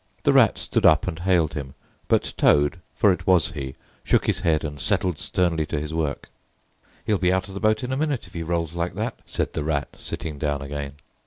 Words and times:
The 0.23 0.33
Rat 0.33 0.57
stood 0.57 0.83
up 0.83 1.07
and 1.07 1.19
hailed 1.19 1.53
him, 1.53 1.75
but 2.07 2.33
Toad—for 2.35 3.13
it 3.13 3.27
was 3.27 3.51
he—shook 3.51 4.25
his 4.25 4.39
head 4.39 4.63
and 4.63 4.81
settled 4.81 5.19
sternly 5.19 5.67
to 5.67 5.79
his 5.79 5.93
work. 5.93 6.29
"He'll 7.05 7.19
be 7.19 7.31
out 7.31 7.47
of 7.49 7.53
the 7.53 7.59
boat 7.59 7.83
in 7.83 7.91
a 7.93 7.97
minute 7.97 8.25
if 8.25 8.33
he 8.33 8.41
rolls 8.41 8.73
like 8.73 8.95
that," 8.95 9.19
said 9.27 9.53
the 9.53 9.63
Rat, 9.63 9.89
sitting 9.97 10.39
down 10.39 10.63
again. 10.63 10.93